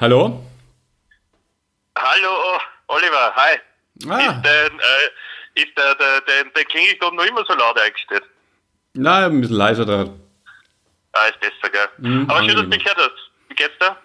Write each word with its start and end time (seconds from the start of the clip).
Hallo? 0.00 0.42
Hallo, 1.94 2.58
Oliver, 2.88 3.34
hi. 3.36 3.58
Ah. 4.08 4.18
Ist, 4.18 4.46
dein, 4.46 4.78
äh, 4.78 5.60
ist 5.62 5.76
der, 5.76 5.94
der, 5.94 6.20
der, 6.22 6.44
der 6.44 6.64
Klingelton 6.64 7.16
noch 7.16 7.24
immer 7.26 7.44
so 7.46 7.52
laut 7.52 7.78
eingestellt? 7.78 8.24
Na, 8.94 9.26
ein 9.26 9.42
bisschen 9.42 9.56
leiser 9.56 9.84
da. 9.84 10.06
Ah, 11.12 11.26
ist 11.26 11.38
besser, 11.40 11.70
gell? 11.70 11.88
Mhm, 11.98 12.30
Aber 12.30 12.38
schön, 12.44 12.54
dass 12.54 12.62
du 12.62 12.68
mich 12.68 12.82
gehört 12.82 12.96
hast. 12.96 13.30
Wie 13.48 13.54
geht's 13.54 13.78
dir? 13.78 13.96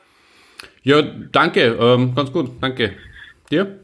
Ja, 0.84 1.02
danke, 1.02 1.62
ähm, 1.62 2.13
ganz 2.13 2.30
gut, 2.30 2.52
danke. 2.62 2.98
Dir? 3.49 3.80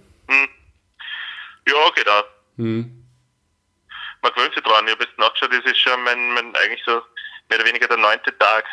Ja, 1.65 1.89
geht 1.95 2.09
auch. 2.09 2.25
Hm. 2.57 3.05
Man 4.21 4.33
gewöhnt 4.33 4.53
sich 4.53 4.63
dran. 4.63 4.85
Ich 4.85 4.91
habe 4.91 5.03
jetzt 5.05 5.17
nachgeschaut, 5.17 5.53
das 5.53 5.71
ist 5.71 5.79
schon 5.79 6.03
mein, 6.03 6.33
mein 6.33 6.53
eigentlich 6.57 6.83
so 6.85 7.01
mehr 7.47 7.59
oder 7.59 7.65
weniger 7.65 7.87
der 7.87 7.97
neunte 7.97 8.37
Tag 8.37 8.65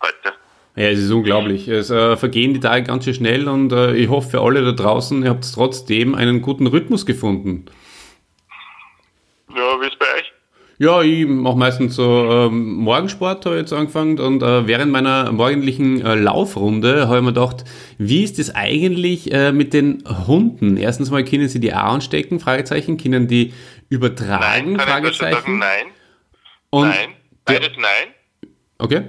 heute. 0.00 0.32
Ja, 0.74 0.88
es 0.88 1.00
ist 1.00 1.10
unglaublich. 1.10 1.68
Es 1.68 1.90
äh, 1.90 2.16
vergehen 2.16 2.54
die 2.54 2.60
Tage 2.60 2.84
ganz 2.84 3.04
schön 3.04 3.14
schnell 3.14 3.46
und 3.46 3.72
äh, 3.72 3.94
ich 3.94 4.08
hoffe 4.08 4.30
für 4.30 4.40
alle 4.40 4.64
da 4.64 4.72
draußen, 4.72 5.22
ihr 5.22 5.30
habt 5.30 5.46
trotzdem 5.52 6.14
einen 6.14 6.40
guten 6.40 6.66
Rhythmus 6.66 7.04
gefunden. 7.04 7.66
Ja, 9.54 9.80
wie 9.80 9.86
ist 9.86 9.98
bei 9.98 10.06
euch? 10.18 10.32
Ja, 10.78 11.02
ich 11.02 11.26
mache 11.26 11.56
meistens 11.56 11.94
so 11.94 12.28
ähm, 12.28 12.74
Morgensport, 12.76 13.44
habe 13.44 13.56
ich 13.56 13.60
jetzt 13.60 13.72
angefangen 13.74 14.18
und 14.18 14.42
äh, 14.42 14.66
während 14.66 14.90
meiner 14.90 15.30
morgendlichen 15.30 16.00
äh, 16.04 16.14
Laufrunde 16.14 17.06
habe 17.06 17.18
ich 17.18 17.22
mir 17.22 17.32
gedacht, 17.34 17.64
wie 17.98 18.24
ist 18.24 18.38
das 18.38 18.54
eigentlich 18.54 19.30
äh, 19.30 19.52
mit 19.52 19.74
den 19.74 20.02
Hunden? 20.26 20.78
Erstens 20.78 21.10
mal, 21.10 21.22
können 21.22 21.48
sie 21.48 21.60
die 21.60 21.74
auch 21.74 21.92
anstecken? 21.92 22.40
Fragezeichen. 22.40 22.96
Können 22.96 23.28
die 23.28 23.52
übertragen? 23.90 24.78
kann 24.78 25.04
ich 25.04 25.10
dazu 25.10 25.18
sagen, 25.18 25.34
Fragezeichen. 25.34 25.58
nein. 25.58 25.86
Und 26.70 26.88
nein. 26.88 27.08
Beides 27.44 27.72
nein. 27.76 28.14
Okay, 28.78 29.02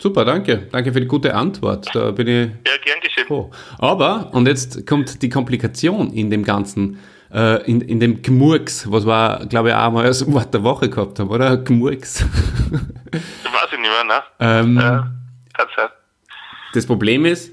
super, 0.00 0.24
danke. 0.24 0.68
Danke 0.70 0.92
für 0.92 1.00
die 1.00 1.06
gute 1.06 1.34
Antwort. 1.34 1.88
Da 1.94 2.10
bin 2.10 2.26
ich 2.26 2.46
Ja, 2.66 2.72
gern 2.84 3.00
geschehen. 3.02 3.26
froh. 3.26 3.50
Aber, 3.78 4.30
und 4.32 4.46
jetzt 4.46 4.86
kommt 4.86 5.22
die 5.22 5.28
Komplikation 5.28 6.12
in 6.12 6.30
dem 6.30 6.44
Ganzen, 6.44 6.98
äh, 7.32 7.62
in, 7.70 7.80
in 7.80 8.00
dem 8.00 8.22
Gmurks, 8.22 8.90
was 8.90 9.06
wir, 9.06 9.46
glaube 9.48 9.68
ich, 9.70 9.74
auch 9.74 9.90
mal 9.92 10.04
als 10.04 10.30
Wort 10.32 10.52
der 10.54 10.62
Woche 10.62 10.88
gehabt 10.88 11.18
haben, 11.18 11.30
oder? 11.30 11.56
Gmurks. 11.56 12.22
Weiß 12.22 13.68
ich 13.72 13.78
nicht 13.78 13.90
mehr, 13.90 14.04
ne? 14.04 14.22
ähm, 14.40 14.76
sein. 14.76 15.88
Das 16.74 16.86
Problem 16.86 17.24
ist, 17.24 17.52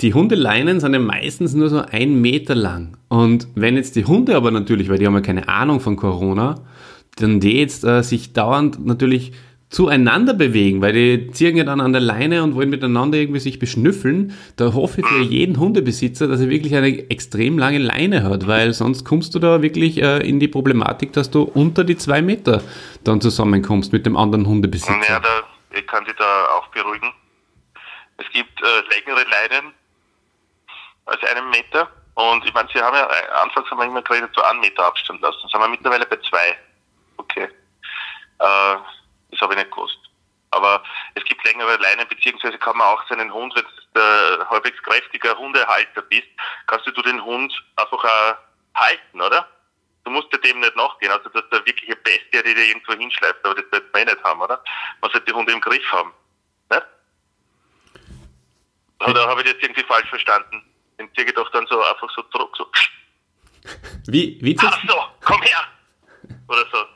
die 0.00 0.14
Hundeleinen 0.14 0.80
sind 0.80 0.94
ja 0.94 0.98
meistens 0.98 1.54
nur 1.54 1.68
so 1.68 1.82
ein 1.82 2.20
Meter 2.20 2.54
lang. 2.54 2.96
Und 3.08 3.48
wenn 3.54 3.76
jetzt 3.76 3.96
die 3.96 4.04
Hunde 4.04 4.34
aber 4.34 4.50
natürlich, 4.50 4.88
weil 4.88 4.98
die 4.98 5.06
haben 5.06 5.14
ja 5.14 5.20
keine 5.20 5.48
Ahnung 5.48 5.80
von 5.80 5.96
Corona, 5.96 6.62
dann 7.16 7.40
die 7.40 7.58
jetzt 7.58 7.84
äh, 7.84 8.02
sich 8.02 8.32
dauernd 8.32 8.84
natürlich 8.84 9.32
zueinander 9.70 10.34
bewegen, 10.34 10.82
weil 10.82 10.92
die 10.92 11.30
ziehen 11.30 11.56
ja 11.56 11.62
dann 11.62 11.80
an 11.80 11.92
der 11.92 12.02
Leine 12.02 12.42
und 12.42 12.56
wollen 12.56 12.70
miteinander 12.70 13.18
irgendwie 13.18 13.38
sich 13.38 13.60
beschnüffeln, 13.60 14.36
da 14.56 14.74
hoffe 14.74 15.00
ich 15.00 15.06
für 15.06 15.22
jeden 15.22 15.58
Hundebesitzer, 15.58 16.26
dass 16.26 16.40
er 16.40 16.50
wirklich 16.50 16.74
eine 16.74 17.08
extrem 17.08 17.56
lange 17.56 17.78
Leine 17.78 18.24
hat, 18.24 18.48
weil 18.48 18.72
sonst 18.72 19.04
kommst 19.04 19.32
du 19.34 19.38
da 19.38 19.62
wirklich 19.62 20.02
äh, 20.02 20.28
in 20.28 20.40
die 20.40 20.48
Problematik, 20.48 21.12
dass 21.12 21.30
du 21.30 21.42
unter 21.42 21.84
die 21.84 21.96
zwei 21.96 22.20
Meter 22.20 22.62
dann 23.04 23.20
zusammenkommst 23.20 23.92
mit 23.92 24.06
dem 24.06 24.16
anderen 24.16 24.46
Hundebesitzer. 24.46 25.08
Ja, 25.08 25.20
da, 25.20 25.44
ich 25.72 25.86
kann 25.86 26.04
dich 26.04 26.16
da 26.16 26.46
auch 26.58 26.66
beruhigen. 26.68 27.12
Es 28.16 28.26
gibt 28.32 28.60
äh, 28.60 28.98
längere 28.98 29.22
Leinen 29.22 29.72
als 31.06 31.22
einen 31.22 31.48
Meter. 31.50 31.88
Und 32.14 32.44
ich 32.44 32.52
meine, 32.52 32.68
sie 32.74 32.80
haben 32.80 32.96
ja, 32.96 33.06
äh, 33.06 33.42
anfangs 33.42 33.70
haben 33.70 33.78
wir 33.78 33.86
immer 33.86 34.02
geredet, 34.02 34.30
so 34.34 34.42
einen 34.42 34.60
Meter 34.60 34.84
Abstand 34.84 35.20
lassen. 35.20 35.48
Sind 35.48 35.60
wir 35.60 35.68
mittlerweile 35.68 36.06
bei 36.06 36.16
zwei. 36.28 36.56
Okay. 37.16 37.48
Äh, 38.40 38.76
das 39.40 39.46
habe 39.46 39.54
ich 39.54 39.60
nicht 39.60 39.74
gewusst. 39.74 39.98
Aber 40.52 40.82
es 41.14 41.24
gibt 41.24 41.44
längere 41.44 41.76
Leinen, 41.76 42.06
beziehungsweise 42.08 42.58
kann 42.58 42.76
man 42.76 42.88
auch 42.88 43.08
seinen 43.08 43.32
Hund, 43.32 43.54
wenn 43.54 43.64
du 43.64 43.70
der 43.94 44.48
halbwegs 44.50 44.82
kräftiger 44.82 45.36
Hundehalter 45.36 46.02
bist, 46.02 46.26
kannst 46.66 46.86
du 46.86 47.02
den 47.02 47.24
Hund 47.24 47.52
einfach 47.76 48.04
auch 48.04 48.36
halten, 48.74 49.20
oder? 49.20 49.48
Du 50.04 50.10
musst 50.10 50.28
ja 50.32 50.38
dem 50.38 50.60
nicht 50.60 50.76
nachgehen, 50.76 51.12
also 51.12 51.28
dass 51.28 51.48
der 51.50 51.64
wirkliche 51.66 51.94
Bestie, 51.96 52.42
die 52.42 52.54
dir 52.54 52.64
irgendwo 52.68 52.94
hinschleift, 52.94 53.44
aber 53.44 53.54
das 53.54 53.64
wird 53.70 53.92
man 53.92 54.02
eh 54.02 54.04
nicht 54.06 54.24
haben, 54.24 54.40
oder? 54.40 54.62
Man 55.00 55.10
sollte 55.10 55.26
die 55.26 55.32
Hunde 55.32 55.52
im 55.52 55.60
Griff 55.60 55.92
haben. 55.92 56.12
Nicht? 56.70 56.86
Oder 59.06 59.28
habe 59.28 59.42
ich 59.42 59.52
das 59.52 59.62
irgendwie 59.62 59.84
falsch 59.84 60.08
verstanden? 60.08 60.64
Den 60.98 61.14
ziehe 61.14 61.26
ich 61.26 61.34
doch 61.34 61.50
dann 61.52 61.66
so 61.68 61.82
einfach 61.82 62.10
so 62.14 62.22
zurück, 62.22 62.54
so, 62.56 62.66
Wie, 64.06 64.38
wie 64.42 64.54
ist 64.54 64.62
das? 64.62 64.72
ach 64.74 64.88
so, 64.88 65.04
komm 65.24 65.42
her! 65.42 65.68
Oder 66.48 66.66
so. 66.72 66.86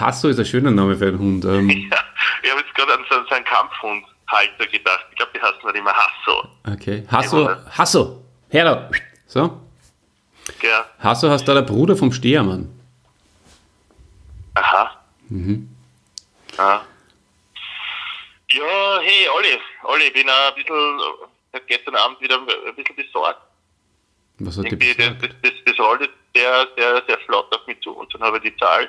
Hasso 0.00 0.28
ist 0.28 0.38
ein 0.38 0.44
schöner 0.46 0.70
Name 0.70 0.96
für 0.96 1.08
einen 1.08 1.18
Hund. 1.18 1.44
Ähm, 1.44 1.68
Ja, 1.92 1.98
ich 2.42 2.50
habe 2.50 2.60
jetzt 2.60 2.74
gerade 2.74 2.94
an 2.94 3.04
so, 3.08 3.16
so 3.28 3.34
einen 3.34 3.44
Kampfhundhalter 3.44 4.66
gedacht. 4.66 5.06
Ich 5.10 5.16
glaube, 5.16 5.32
die 5.34 5.40
heißen 5.42 5.62
halt 5.62 5.76
immer 5.76 5.92
Hasso. 5.92 6.48
okay. 6.66 7.04
Hasso, 7.10 7.50
Hasso, 7.70 8.24
da. 8.50 8.90
So. 9.26 9.60
Gell? 10.58 10.70
Hasso 10.98 11.30
heißt 11.30 11.46
da 11.46 11.54
der 11.54 11.62
Bruder 11.62 11.96
vom 11.96 12.12
Stehermann. 12.12 12.68
Aha. 14.54 14.96
Ja. 15.30 16.82
ja, 18.50 18.98
hey, 19.00 19.28
Olli. 19.36 19.60
Olli, 19.84 20.04
ich 20.04 20.12
bin 20.12 20.28
ein 20.28 20.54
bisschen, 20.56 21.00
gestern 21.66 21.94
Abend 21.96 22.20
wieder 22.20 22.38
ein 22.38 22.74
bisschen 22.74 22.96
besorgt. 22.96 23.40
Was 24.38 24.58
hat 24.58 24.64
die 24.70 24.76
besorgt? 24.76 25.22
das, 25.22 25.30
das, 25.42 25.52
das 25.66 25.78
rollt 25.78 26.10
sehr, 26.34 26.68
sehr, 26.76 27.02
sehr 27.06 27.18
flott 27.26 27.54
auf 27.54 27.66
mich 27.66 27.80
zu. 27.80 27.92
Und 27.92 28.12
dann 28.14 28.22
habe 28.22 28.38
ich 28.38 28.42
die 28.42 28.56
Zahl 28.56 28.88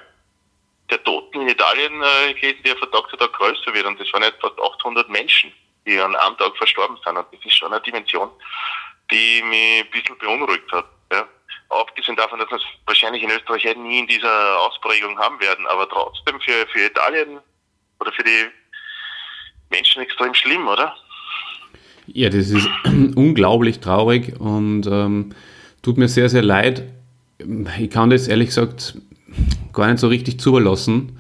der 0.92 1.04
Toten 1.04 1.42
in 1.42 1.50
Italien 1.50 2.02
äh, 2.02 2.34
gelesen, 2.34 2.60
ja 2.66 2.76
von 2.76 2.92
Tag 2.92 3.10
zu 3.10 3.18
Tag 3.18 3.34
größer 3.34 3.74
wird. 3.74 3.86
Und 3.86 4.00
das 4.00 4.12
waren 4.14 4.24
fast 4.40 4.60
800 4.60 5.10
Menschen, 5.10 5.52
die 5.88 5.98
an 6.00 6.16
einem 6.16 6.38
Tag 6.38 6.56
verstorben 6.58 6.98
sind. 7.04 7.18
Und 7.18 7.26
das 7.32 7.46
ist 7.46 7.58
schon 7.58 7.72
eine 7.72 7.82
Dimension, 7.82 8.30
die 9.10 9.42
mich 9.44 9.86
ein 9.86 9.90
bisschen 9.92 10.18
beunruhigt 10.18 10.72
hat. 10.72 10.86
Ja. 11.12 11.28
Abgesehen 11.70 12.18
davon, 12.18 12.40
dass 12.40 12.50
wir 12.50 12.58
es 12.58 12.64
wahrscheinlich 12.86 13.24
in 13.24 13.32
Österreich 13.32 13.66
eh 13.66 13.76
nie 13.76 14.00
in 14.00 14.08
dieser 14.08 14.60
Ausprägung 14.60 15.18
haben 15.18 15.40
werden, 15.40 15.66
aber 15.68 15.88
trotzdem 15.88 16.40
für, 16.42 16.68
für 16.68 16.86
Italien 16.86 17.40
oder 18.00 18.12
für 18.12 18.24
die 18.24 18.48
Menschen 19.70 20.02
extrem 20.02 20.34
schlimm, 20.34 20.68
oder? 20.68 20.96
Ja, 22.08 22.30
das 22.30 22.50
ist 22.50 22.68
unglaublich 23.16 23.80
traurig 23.80 24.38
und 24.40 24.86
ähm, 24.88 25.34
tut 25.82 25.98
mir 25.98 26.10
sehr, 26.10 26.28
sehr 26.28 26.42
leid. 26.42 26.84
Ich 27.80 27.90
kann 27.90 28.10
das 28.10 28.28
ehrlich 28.28 28.50
gesagt 28.50 28.96
gar 29.74 29.88
nicht 29.88 30.00
so 30.00 30.08
richtig 30.08 30.40
zulassen. 30.40 31.20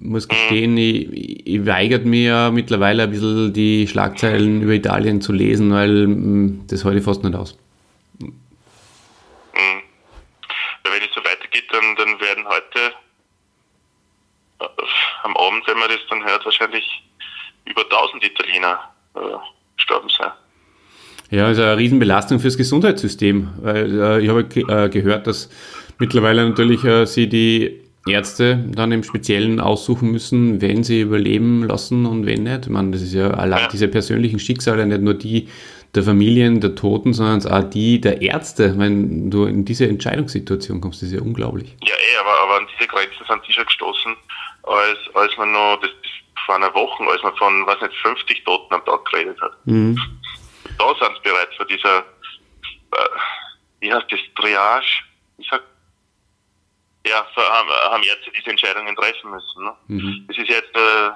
Muss 0.00 0.28
gestehen, 0.28 0.76
ich, 0.76 1.46
ich 1.46 1.66
weigert 1.66 2.04
mir 2.04 2.22
ja 2.22 2.50
mittlerweile 2.50 3.04
ein 3.04 3.10
bisschen 3.10 3.52
die 3.52 3.86
Schlagzeilen 3.88 4.62
über 4.62 4.72
Italien 4.72 5.20
zu 5.20 5.32
lesen, 5.32 5.72
weil 5.72 6.06
mm, 6.06 6.66
das 6.68 6.84
halte 6.84 6.98
ich 6.98 7.04
fast 7.04 7.24
nicht 7.24 7.34
aus. 7.34 7.58
Weil 10.84 10.92
wenn 10.92 11.02
es 11.02 11.14
so 11.14 11.20
weitergeht, 11.20 11.64
dann, 11.70 11.96
dann 11.96 12.20
werden 12.20 12.44
heute 12.46 12.94
äh, 14.60 14.66
am 15.22 15.36
Abend, 15.36 15.66
wenn 15.66 15.78
man 15.78 15.88
das 15.88 16.00
dann 16.08 16.24
hört, 16.24 16.44
wahrscheinlich 16.44 17.02
über 17.64 17.82
1000 17.82 18.24
Italiener 18.24 18.78
äh, 19.14 19.20
gestorben 19.76 20.08
sein. 20.08 20.32
Ja, 21.30 21.50
ist 21.50 21.58
eine 21.58 21.78
Riesenbelastung 21.78 22.40
fürs 22.40 22.58
Gesundheitssystem, 22.58 23.48
weil 23.62 24.00
äh, 24.00 24.20
ich 24.20 24.28
habe 24.28 24.44
ge 24.44 24.64
äh, 24.68 24.90
gehört, 24.90 25.26
dass 25.26 25.48
mittlerweile 25.98 26.48
natürlich 26.48 26.84
äh, 26.84 27.06
sie 27.06 27.28
die 27.28 27.82
Ärzte 28.06 28.64
dann 28.68 28.90
im 28.90 29.04
Speziellen 29.04 29.60
aussuchen 29.60 30.10
müssen, 30.10 30.60
wen 30.60 30.82
sie 30.82 31.02
überleben 31.02 31.62
lassen 31.64 32.04
und 32.06 32.26
wen 32.26 32.42
nicht. 32.42 32.66
Ich 32.66 32.72
meine, 32.72 32.90
das 32.90 33.02
ist 33.02 33.14
ja 33.14 33.30
allein 33.30 33.68
diese 33.70 33.88
persönlichen 33.88 34.40
Schicksale, 34.40 34.86
nicht 34.86 35.02
nur 35.02 35.14
die 35.14 35.48
der 35.94 36.02
Familien, 36.02 36.60
der 36.60 36.74
Toten, 36.74 37.12
sondern 37.12 37.52
auch 37.52 37.68
die 37.68 38.00
der 38.00 38.22
Ärzte. 38.22 38.78
Wenn 38.78 39.30
du 39.30 39.44
in 39.44 39.64
diese 39.64 39.86
Entscheidungssituation 39.86 40.80
kommst, 40.80 41.02
das 41.02 41.10
ist 41.10 41.14
ja 41.14 41.20
unglaublich. 41.20 41.76
Ja, 41.82 41.94
eh, 41.94 42.18
aber, 42.18 42.34
aber 42.42 42.56
an 42.60 42.68
diese 42.74 42.88
Grenzen 42.88 43.24
sind 43.28 43.42
die 43.46 43.52
schon 43.52 43.66
gestoßen, 43.66 44.16
als, 44.62 44.98
als 45.14 45.36
man 45.36 45.52
noch, 45.52 45.78
das, 45.82 45.90
das 46.02 46.10
vor 46.46 46.56
einer 46.56 46.74
Woche, 46.74 47.04
als 47.04 47.22
man 47.22 47.36
von, 47.36 47.66
was 47.66 47.80
nicht, 47.82 47.94
50 48.02 48.44
Toten 48.44 48.74
am 48.74 48.84
Tag 48.84 49.04
geredet 49.04 49.40
hat. 49.40 49.52
Mhm. 49.66 50.00
Da 50.78 50.86
sind 50.98 51.16
sie 51.16 51.30
bereits 51.30 51.54
vor 51.56 51.66
dieser, 51.66 51.98
äh, 51.98 53.08
wie 53.80 53.92
heißt 53.92 54.06
das, 54.10 54.20
Triage? 54.34 54.86
Ich 55.38 55.48
sag, 55.50 55.62
ja, 57.06 57.26
so 57.34 57.42
haben, 57.42 57.68
haben 57.68 58.02
Ärzte 58.02 58.30
diese 58.36 58.50
Entscheidungen 58.50 58.94
treffen 58.96 59.30
müssen. 59.30 59.64
Ne? 59.64 59.72
Mhm. 59.88 60.24
Das 60.28 60.36
ist 60.38 60.48
jetzt 60.48 60.74
äh, 60.76 61.10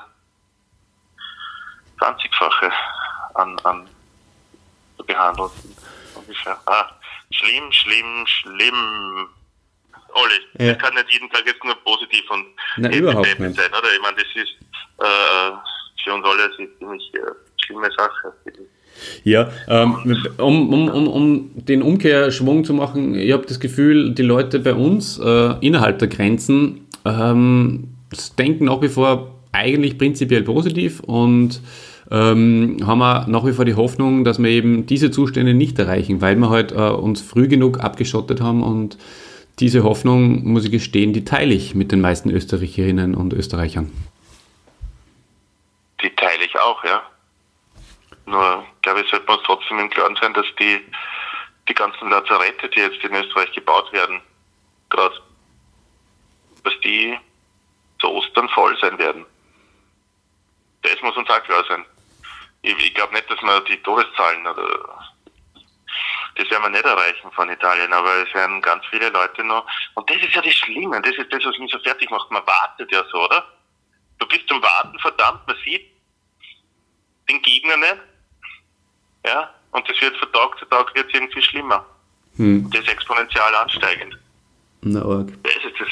20-fache 2.00 2.72
an, 3.34 3.58
an 3.64 3.88
Behandelten 5.06 5.76
ungefähr. 6.14 6.60
Ah, 6.66 6.90
schlimm, 7.30 7.70
schlimm, 7.72 8.26
schlimm. 8.26 9.28
Olli, 10.14 10.40
Ja. 10.58 10.72
das 10.72 10.82
kann 10.82 10.94
nicht 10.94 11.10
jeden 11.10 11.30
Tag 11.30 11.46
jetzt 11.46 11.62
nur 11.62 11.74
positiv 11.84 12.28
und 12.30 12.46
happy 12.76 12.98
überhaupt 12.98 13.38
nicht. 13.38 13.56
sein, 13.56 13.70
oder? 13.72 13.92
Ich 13.94 14.00
meine, 14.00 14.16
das 14.16 14.26
ist 14.34 14.52
äh, 14.98 15.52
für 16.02 16.14
uns 16.14 16.24
alle 16.24 16.44
eine 16.44 16.78
ziemlich 16.78 17.14
äh, 17.14 17.20
schlimme 17.64 17.90
Sache. 17.92 18.32
Ja, 19.24 19.50
ähm, 19.68 19.96
um, 20.38 20.72
um, 20.72 20.88
um, 20.88 21.08
um 21.08 21.50
den 21.54 21.82
Umkehrschwung 21.82 22.64
zu 22.64 22.74
machen, 22.74 23.14
ich 23.14 23.32
habe 23.32 23.46
das 23.46 23.60
Gefühl, 23.60 24.14
die 24.14 24.22
Leute 24.22 24.58
bei 24.60 24.74
uns 24.74 25.18
äh, 25.18 25.54
innerhalb 25.60 25.98
der 25.98 26.08
Grenzen 26.08 26.86
ähm, 27.04 27.88
denken 28.38 28.66
nach 28.66 28.82
wie 28.82 28.88
vor 28.88 29.32
eigentlich 29.52 29.98
prinzipiell 29.98 30.42
positiv 30.42 31.00
und 31.00 31.60
ähm, 32.10 32.78
haben 32.84 32.98
wir 32.98 33.26
nach 33.26 33.44
wie 33.44 33.52
vor 33.52 33.64
die 33.64 33.74
Hoffnung, 33.74 34.24
dass 34.24 34.38
wir 34.38 34.50
eben 34.50 34.86
diese 34.86 35.10
Zustände 35.10 35.54
nicht 35.54 35.78
erreichen, 35.78 36.20
weil 36.20 36.36
wir 36.36 36.50
halt 36.50 36.72
äh, 36.72 36.76
uns 36.76 37.20
früh 37.20 37.48
genug 37.48 37.80
abgeschottet 37.80 38.40
haben 38.40 38.62
und 38.62 38.96
diese 39.58 39.82
Hoffnung, 39.82 40.44
muss 40.46 40.66
ich 40.66 40.70
gestehen, 40.70 41.12
die 41.12 41.24
teile 41.24 41.54
ich 41.54 41.74
mit 41.74 41.90
den 41.90 42.00
meisten 42.00 42.30
Österreicherinnen 42.30 43.14
und 43.14 43.32
Österreichern. 43.32 43.90
Die 46.02 46.10
teile 46.14 46.44
ich 46.44 46.54
auch, 46.60 46.84
ja. 46.84 47.02
Nur, 48.26 48.66
glaube 48.82 49.00
ich, 49.00 49.10
sollte 49.10 49.26
man 49.26 49.38
trotzdem 49.44 49.78
im 49.78 49.90
Klaren 49.90 50.16
sein, 50.20 50.34
dass 50.34 50.46
die, 50.58 50.84
die 51.68 51.74
ganzen 51.74 52.10
Lazarette, 52.10 52.68
die 52.68 52.80
jetzt 52.80 53.02
in 53.02 53.14
Österreich 53.14 53.52
gebaut 53.52 53.92
werden, 53.92 54.20
gerade, 54.90 55.20
dass 56.64 56.74
die 56.80 57.18
zu 58.00 58.10
Ostern 58.10 58.48
voll 58.50 58.76
sein 58.80 58.98
werden. 58.98 59.24
Das 60.82 61.00
muss 61.02 61.16
uns 61.16 61.30
auch 61.30 61.42
klar 61.44 61.64
sein. 61.68 61.84
Ich, 62.62 62.76
ich 62.78 62.94
glaube 62.94 63.14
nicht, 63.14 63.30
dass 63.30 63.40
wir 63.42 63.60
die 63.62 63.80
Todeszahlen 63.82 64.46
oder 64.46 65.06
das 66.34 66.50
werden 66.50 66.64
wir 66.64 66.68
nicht 66.70 66.84
erreichen 66.84 67.32
von 67.32 67.48
Italien, 67.48 67.92
aber 67.92 68.14
es 68.16 68.34
werden 68.34 68.60
ganz 68.60 68.84
viele 68.90 69.08
Leute 69.08 69.42
noch. 69.42 69.66
Und 69.94 70.08
das 70.10 70.18
ist 70.18 70.34
ja 70.34 70.42
das 70.42 70.52
Schlimme, 70.52 71.00
das 71.00 71.16
ist 71.16 71.32
das, 71.32 71.44
was 71.44 71.58
mich 71.58 71.72
so 71.72 71.78
fertig 71.78 72.10
macht. 72.10 72.30
Man 72.30 72.46
wartet 72.46 72.92
ja 72.92 73.02
so, 73.10 73.24
oder? 73.24 73.46
Du 74.18 74.26
bist 74.26 74.46
zum 74.48 74.62
Warten 74.62 74.98
verdammt, 74.98 75.46
man 75.46 75.56
sieht 75.64 75.90
den 77.28 77.40
Gegner 77.40 77.76
nicht. 77.78 77.96
Ja, 79.26 79.50
und 79.72 79.88
das 79.88 80.00
wird 80.00 80.16
von 80.16 80.32
Tag 80.32 80.58
zu 80.58 80.64
Tag 80.66 80.94
wird 80.94 81.12
irgendwie 81.12 81.42
schlimmer. 81.42 81.84
Hm. 82.36 82.70
Das 82.70 82.80
ist 82.82 82.88
exponentiell 82.88 83.54
ansteigend. 83.60 84.16
Na, 84.82 85.02
arg. 85.02 85.28
Das 85.42 85.54
ist 85.56 85.80
das 85.80 85.88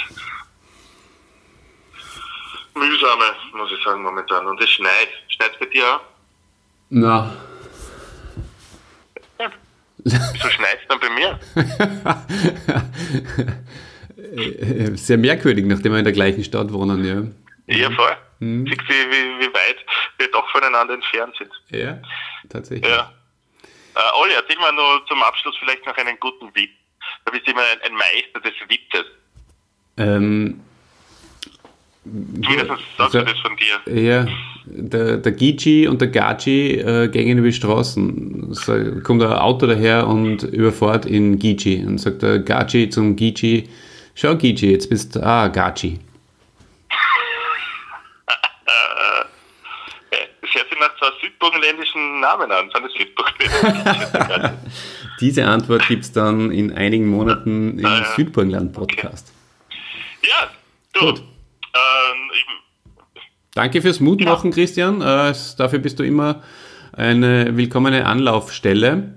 mühsame, 2.74 3.24
muss 3.54 3.72
ich 3.72 3.82
sagen, 3.84 4.02
momentan. 4.02 4.46
Und 4.46 4.60
es 4.60 4.70
schneit. 4.70 5.08
Schneit 5.28 5.58
bei 5.58 5.66
dir 5.66 5.84
auch? 5.84 6.00
Na. 6.90 7.36
Ja. 9.40 9.50
Wieso 9.98 10.50
schneit 10.50 10.78
es 10.80 10.88
dann 10.88 11.00
bei 11.00 11.10
mir? 11.10 11.38
Sehr 14.96 15.18
merkwürdig, 15.18 15.64
nachdem 15.66 15.92
wir 15.92 15.98
in 15.98 16.04
der 16.04 16.12
gleichen 16.12 16.44
Stadt 16.44 16.72
wohnen, 16.72 17.04
ja. 17.04 17.22
Ja, 17.66 17.90
voll. 17.90 18.16
Mhm. 18.40 18.66
Siehst 18.66 18.80
du, 18.80 18.92
wie, 18.92 19.40
wie 19.40 19.54
weit 19.54 19.76
wir 20.18 20.30
doch 20.30 20.48
voneinander 20.50 20.94
entfernt 20.94 21.34
sind. 21.38 21.50
Ja, 21.70 21.98
tatsächlich. 22.48 22.90
Ja. 22.90 23.12
Äh, 23.94 24.20
Olli, 24.20 24.32
erzähl 24.34 24.58
mal 24.58 24.72
nur 24.72 25.06
zum 25.06 25.22
Abschluss 25.22 25.56
vielleicht 25.58 25.86
noch 25.86 25.96
einen 25.96 26.18
guten 26.18 26.54
Witz. 26.54 26.70
Du 27.24 27.32
bist 27.32 27.46
immer 27.46 27.60
ein, 27.60 27.90
ein 27.90 27.94
Meister 27.94 28.40
des 28.40 28.54
Witzes. 28.68 29.06
Ähm, 29.96 30.60
Zumindest 32.04 32.68
sagst 32.68 32.82
also, 32.98 33.18
du 33.20 33.24
das 33.24 33.38
von 33.40 33.56
dir. 33.56 33.94
Ja, 33.94 34.26
der, 34.66 35.16
der 35.18 35.32
Gigi 35.32 35.86
und 35.88 36.00
der 36.00 36.08
Gachi 36.08 36.72
äh, 36.72 37.08
gehen 37.08 37.38
über 37.38 37.46
die 37.46 37.52
Straßen. 37.52 38.52
So, 38.52 39.00
kommt 39.02 39.22
ein 39.22 39.32
Auto 39.32 39.66
daher 39.66 40.06
und 40.06 40.42
überfährt 40.42 41.06
in 41.06 41.38
Gigi 41.38 41.84
und 41.84 41.98
sagt 41.98 42.22
der 42.22 42.40
Gachi 42.40 42.90
zum 42.90 43.16
Gigi, 43.16 43.70
schau 44.14 44.36
Gigi, 44.36 44.72
jetzt 44.72 44.90
bist 44.90 45.16
du, 45.16 45.22
ah, 45.22 45.48
Gachi. 45.48 45.98
das 50.42 50.54
hört 50.54 50.68
sich 50.70 50.78
nach 50.78 50.96
zwei 51.64 51.70
südburgenländischen 51.70 52.20
Namen 52.20 52.52
an. 52.52 52.70
Sind 52.70 52.90
Südburgenländer? 52.92 54.58
Diese 55.20 55.46
Antwort 55.46 55.86
gibt 55.88 56.04
es 56.04 56.12
dann 56.12 56.50
in 56.50 56.72
einigen 56.72 57.06
Monaten 57.08 57.78
im 57.78 57.86
ah, 57.86 58.04
Südburgenland-Podcast. 58.16 59.32
Okay. 59.68 60.30
Ja, 60.30 60.50
du. 60.92 61.00
Gut. 61.00 61.18
Ähm, 61.20 62.30
Danke 63.54 63.82
fürs 63.82 64.00
Mutmachen, 64.00 64.50
ja. 64.50 64.54
Christian. 64.54 65.00
Äh, 65.00 65.34
dafür 65.58 65.78
bist 65.78 65.98
du 65.98 66.02
immer 66.02 66.42
eine 66.92 67.56
willkommene 67.56 68.06
Anlaufstelle. 68.06 69.16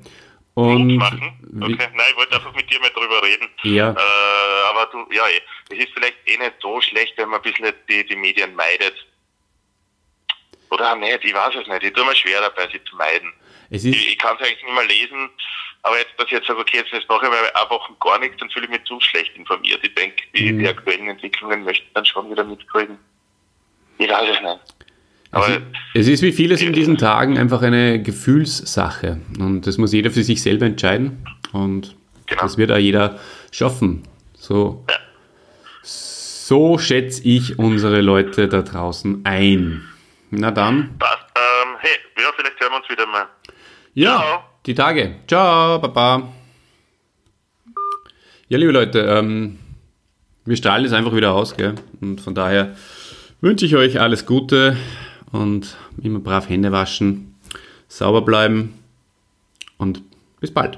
Und 0.53 0.87
Mutmachen? 0.87 1.21
Okay. 1.61 1.77
Nein, 1.77 2.05
ich 2.09 2.17
wollte 2.17 2.35
einfach 2.35 2.53
mit 2.55 2.71
dir 2.71 2.79
mal 2.79 2.89
drüber 2.89 3.23
reden. 3.23 3.47
Ja. 3.63 3.91
Äh, 3.91 4.69
aber 4.71 4.89
du, 4.91 5.13
ja, 5.13 5.23
eh. 5.27 5.41
es 5.71 5.85
ist 5.85 5.93
vielleicht 5.93 6.17
eh 6.25 6.37
nicht 6.37 6.53
so 6.61 6.79
schlecht, 6.81 7.13
wenn 7.17 7.29
man 7.29 7.41
ein 7.41 7.51
bisschen 7.51 7.73
die, 7.89 8.05
die 8.05 8.15
Medien 8.15 8.55
meidet. 8.55 8.95
Oder 10.69 10.93
auch 10.93 10.97
nicht, 10.97 11.23
ich 11.23 11.33
weiß 11.33 11.55
es 11.61 11.67
nicht. 11.67 11.83
Ich 11.83 11.93
tue 11.93 12.05
mir 12.05 12.15
schwer 12.15 12.41
dabei, 12.41 12.69
sie 12.71 12.83
zu 12.83 12.95
meiden. 12.95 13.31
ich, 13.69 13.85
ich 13.85 14.17
kann 14.17 14.35
es 14.39 14.45
eigentlich 14.45 14.63
nicht 14.63 14.73
mehr 14.73 14.85
lesen, 14.85 15.29
aber 15.83 15.97
jetzt, 15.97 16.11
dass 16.17 16.25
ich 16.25 16.33
jetzt 16.33 16.47
sage, 16.47 16.59
okay, 16.59 16.77
jetzt, 16.77 16.91
jetzt 16.91 17.07
mache 17.07 17.25
ich 17.25 17.31
mal 17.31 17.37
eine 17.53 17.69
Woche 17.69 17.93
gar 17.99 18.19
nichts, 18.19 18.37
dann 18.39 18.49
fühle 18.49 18.65
ich 18.65 18.71
mich 18.71 18.83
zu 18.83 18.99
schlecht 18.99 19.35
informiert. 19.35 19.79
Ich 19.83 19.95
denke, 19.95 20.23
die, 20.35 20.51
mhm. 20.51 20.59
die 20.59 20.67
aktuellen 20.67 21.07
Entwicklungen 21.07 21.63
möchte 21.63 21.83
ich 21.83 21.93
dann 21.93 22.05
schon 22.05 22.29
wieder 22.29 22.43
mitkriegen. 22.43 22.97
Ich 23.97 24.09
weiß 24.09 24.29
es 24.35 24.41
nicht. 24.41 24.59
Aber 25.31 25.61
es 25.93 26.07
ist 26.07 26.21
wie 26.21 26.31
vieles 26.31 26.61
in 26.61 26.73
diesen 26.73 26.97
Tagen 26.97 27.37
einfach 27.37 27.61
eine 27.61 28.01
Gefühlssache 28.01 29.19
und 29.39 29.67
das 29.67 29.77
muss 29.77 29.91
jeder 29.91 30.09
für 30.09 30.23
sich 30.23 30.41
selber 30.41 30.65
entscheiden 30.65 31.25
und 31.51 31.95
genau. 32.27 32.41
das 32.41 32.57
wird 32.57 32.71
auch 32.71 32.77
jeder 32.77 33.19
schaffen. 33.51 34.03
So, 34.35 34.85
ja. 34.89 34.95
so 35.83 36.77
schätze 36.77 37.23
ich 37.23 37.59
unsere 37.59 38.01
Leute 38.01 38.47
da 38.47 38.61
draußen 38.61 39.25
ein. 39.25 39.83
Na 40.29 40.51
dann. 40.51 40.97
Passt. 40.99 41.25
Ähm, 41.35 41.75
hey, 41.79 41.97
ja, 42.17 42.29
vielleicht 42.35 42.59
hören 42.59 42.71
wir 42.71 42.77
uns 42.77 42.89
wieder 42.89 43.05
mal. 43.07 43.27
Ja, 43.93 44.17
Ciao. 44.17 44.43
die 44.65 44.75
Tage. 44.75 45.15
Ciao, 45.27 45.79
Baba. 45.79 46.33
Ja, 48.49 48.57
liebe 48.57 48.71
Leute, 48.71 48.99
ähm, 48.99 49.59
wir 50.45 50.55
strahlen 50.55 50.85
es 50.85 50.93
einfach 50.93 51.13
wieder 51.13 51.33
aus, 51.33 51.55
gell? 51.55 51.75
Und 52.01 52.21
von 52.21 52.35
daher 52.35 52.75
wünsche 53.41 53.65
ich 53.65 53.75
euch 53.75 53.99
alles 53.99 54.25
Gute 54.25 54.77
und 55.31 55.77
immer 56.01 56.19
brav 56.19 56.49
Hände 56.49 56.71
waschen, 56.71 57.35
sauber 57.87 58.21
bleiben 58.21 58.81
und 59.77 60.01
bis 60.39 60.53
bald. 60.53 60.77